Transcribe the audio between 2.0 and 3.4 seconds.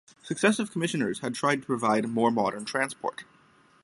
more modern transport.